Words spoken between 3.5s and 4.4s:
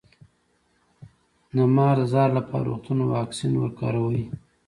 وکاروئ